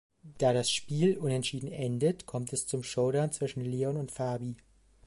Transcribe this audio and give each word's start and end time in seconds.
Da 0.39 0.51
das 0.51 0.71
Spiel 0.71 1.15
unentschieden 1.19 1.71
endet, 1.71 2.25
kommt 2.25 2.53
es 2.53 2.65
zum 2.65 2.81
Showdown 2.81 3.31
zwischen 3.33 3.63
Leon 3.63 3.97
und 3.97 4.11
Fabi. 4.11 4.55